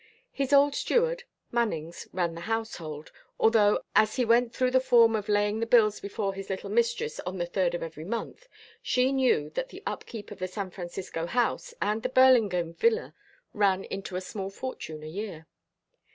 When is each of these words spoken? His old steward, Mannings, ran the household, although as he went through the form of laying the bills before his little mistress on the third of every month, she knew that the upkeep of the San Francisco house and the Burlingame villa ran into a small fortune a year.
His 0.31 0.51
old 0.51 0.73
steward, 0.73 1.25
Mannings, 1.51 2.07
ran 2.11 2.33
the 2.33 2.41
household, 2.49 3.11
although 3.39 3.83
as 3.95 4.15
he 4.15 4.25
went 4.25 4.51
through 4.51 4.71
the 4.71 4.79
form 4.79 5.15
of 5.15 5.29
laying 5.29 5.59
the 5.59 5.67
bills 5.67 5.99
before 5.99 6.33
his 6.33 6.49
little 6.49 6.71
mistress 6.71 7.19
on 7.19 7.37
the 7.37 7.45
third 7.45 7.75
of 7.75 7.83
every 7.83 8.03
month, 8.03 8.47
she 8.81 9.11
knew 9.11 9.51
that 9.51 9.69
the 9.69 9.83
upkeep 9.85 10.31
of 10.31 10.39
the 10.39 10.47
San 10.47 10.71
Francisco 10.71 11.27
house 11.27 11.75
and 11.79 12.01
the 12.01 12.09
Burlingame 12.09 12.73
villa 12.73 13.13
ran 13.53 13.83
into 13.83 14.15
a 14.15 14.21
small 14.21 14.49
fortune 14.49 15.03
a 15.03 15.07
year. 15.07 15.45